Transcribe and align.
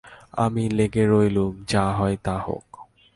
আমি 0.37 0.63
লেগে 0.69 1.03
রইলুম, 1.05 1.53
যা 1.67 1.85
হয় 1.91 2.17
তা 2.23 2.35
হোক। 2.39 2.65